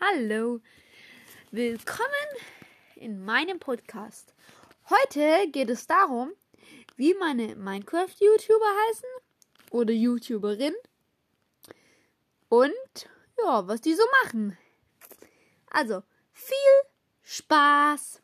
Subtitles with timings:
[0.00, 0.60] Hallo,
[1.50, 2.08] willkommen
[2.94, 4.32] in meinem Podcast.
[4.88, 6.30] Heute geht es darum,
[6.94, 9.08] wie meine Minecraft-YouTuber heißen
[9.72, 10.74] oder YouTuberin
[12.48, 13.08] und
[13.42, 14.56] ja, was die so machen.
[15.68, 16.56] Also, viel
[17.24, 18.22] Spaß!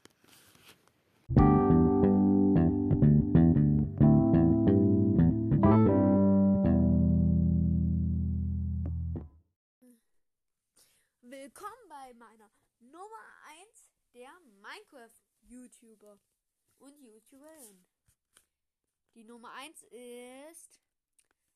[11.36, 12.48] Willkommen bei meiner
[12.78, 14.30] Nummer 1 der
[14.62, 16.20] Minecraft-YouTuber
[16.78, 17.84] und YouTuberin.
[19.14, 20.80] Die Nummer 1 ist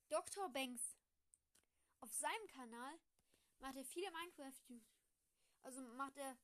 [0.09, 0.49] Dr.
[0.49, 0.97] Banks.
[2.01, 2.99] Auf seinem Kanal
[3.61, 4.80] macht er viele Minecraft,
[5.62, 6.37] also macht er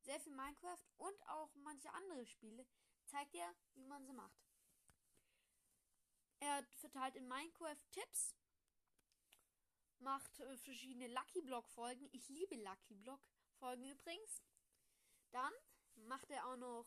[0.00, 2.66] sehr viel Minecraft und auch manche andere Spiele.
[3.04, 4.42] Zeigt er, wie man sie macht.
[6.40, 8.34] Er verteilt in Minecraft Tipps
[9.98, 12.08] macht äh, verschiedene Lucky Block Folgen.
[12.12, 13.20] Ich liebe Lucky Block
[13.54, 14.42] Folgen übrigens.
[15.30, 15.52] Dann
[15.94, 16.86] macht er auch noch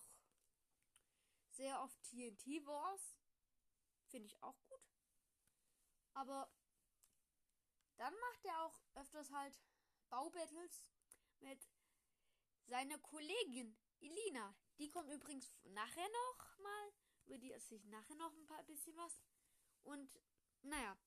[1.51, 3.17] sehr oft TNT Wars.
[4.07, 4.81] Finde ich auch gut.
[6.13, 6.49] Aber
[7.97, 9.59] dann macht er auch öfters halt
[10.09, 10.85] Baubattles
[11.39, 11.67] mit
[12.65, 14.55] seiner Kollegin Elina.
[14.77, 16.93] Die kommt übrigens nachher noch mal.
[17.25, 19.21] Über die erzähle ich nachher noch ein paar bisschen was.
[19.83, 20.19] Und
[20.61, 20.97] naja,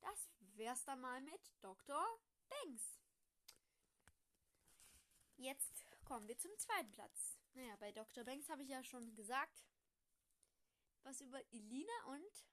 [0.00, 2.04] das wär's dann mal mit Dr.
[2.48, 2.98] Banks.
[5.36, 7.38] Jetzt kommen wir zum zweiten Platz.
[7.54, 8.24] Naja, bei Dr.
[8.24, 9.64] Banks habe ich ja schon gesagt,
[11.02, 12.44] was über Elina und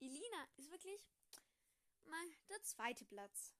[0.00, 1.06] Elina ist wirklich
[2.04, 3.54] mal der zweite Platz.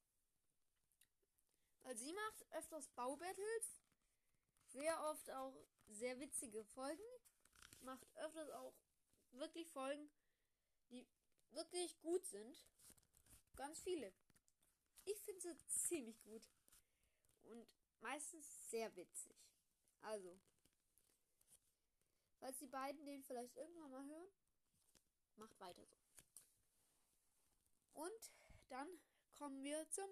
[1.82, 3.82] Weil sie macht öfters Baubattles,
[4.68, 5.54] sehr oft auch
[5.86, 7.02] sehr witzige Folgen,
[7.80, 8.74] macht öfters auch
[9.30, 10.10] wirklich Folgen,
[10.90, 11.06] die
[11.50, 12.66] wirklich gut sind.
[13.56, 14.12] Ganz viele.
[15.04, 16.48] Ich finde sie ziemlich gut.
[17.42, 17.66] Und
[18.00, 19.36] meistens sehr witzig.
[20.02, 20.38] Also,
[22.38, 24.30] falls die beiden den vielleicht irgendwann mal hören,
[25.36, 25.96] macht weiter so.
[27.92, 28.32] Und
[28.68, 28.88] dann
[29.34, 30.08] kommen wir zum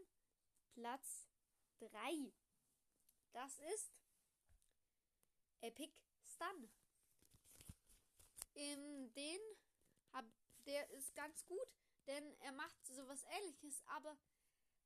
[0.73, 1.29] Platz
[1.81, 2.33] 3.
[3.33, 3.93] Das ist
[5.61, 5.93] Epic
[6.23, 6.71] Stun.
[8.55, 9.41] In den
[10.13, 10.25] hab,
[10.67, 11.84] der ist ganz gut.
[12.07, 14.17] Denn er macht sowas ähnliches, aber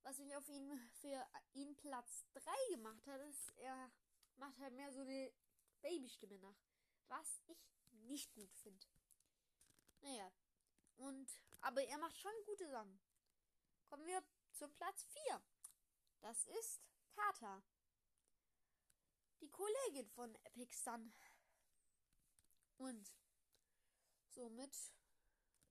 [0.03, 3.91] was mich auf ihn für ihn Platz 3 gemacht hat, ist, er
[4.37, 5.33] macht halt mehr so eine
[5.81, 6.57] Babystimme nach.
[7.09, 7.59] Was ich
[7.91, 8.87] nicht gut finde.
[10.01, 10.33] Naja.
[10.97, 11.31] Und,
[11.61, 13.01] aber er macht schon gute Sachen.
[13.89, 15.43] Kommen wir zum Platz 4.
[16.21, 16.81] Das ist
[17.13, 17.63] Kata.
[19.41, 21.13] Die Kollegin von Epic Sun.
[22.77, 23.13] Und
[24.29, 24.75] somit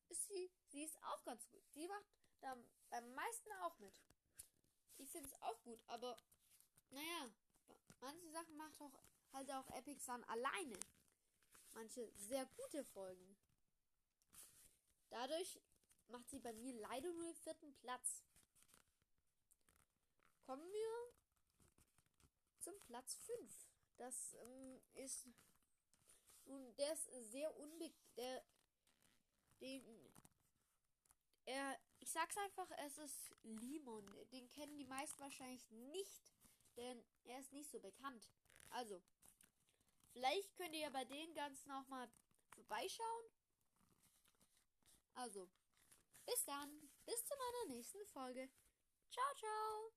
[0.10, 1.64] ist sie, sie ist auch ganz gut.
[1.76, 2.06] Die macht
[2.42, 2.56] da
[2.90, 3.94] beim meisten auch mit.
[4.98, 6.18] Ich finde es auch gut, aber
[6.90, 7.32] naja,
[8.00, 9.04] manche Sachen macht auch
[9.34, 10.80] halt auch Epic Sun alleine.
[11.74, 13.38] Manche sehr gute Folgen.
[15.10, 15.60] Dadurch
[16.08, 18.24] macht sie bei mir leider nur den vierten Platz.
[20.46, 21.14] Kommen wir
[22.60, 23.68] zum Platz 5.
[23.98, 25.28] Das ähm, ist
[26.46, 28.44] nun, der ist sehr unbe der.
[31.46, 31.80] Er.
[32.00, 34.06] Ich sag's einfach, es ist Limon.
[34.32, 36.34] Den kennen die meisten wahrscheinlich nicht,
[36.78, 38.32] denn er ist nicht so bekannt.
[38.70, 39.02] Also,
[40.14, 42.10] vielleicht könnt ihr ja bei den ganzen auch mal
[42.54, 43.26] vorbeischauen.
[45.16, 45.50] Also,
[46.26, 46.90] bis dann.
[47.06, 48.50] Bis zu meiner nächsten Folge.
[49.10, 49.94] Ciao, ciao.